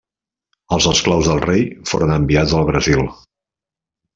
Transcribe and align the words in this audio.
Els 0.77 0.87
esclaus 0.91 1.29
del 1.31 1.43
rei 1.43 1.61
foren 1.91 2.15
enviats 2.17 2.57
al 2.61 2.67
Brasil. 2.71 3.05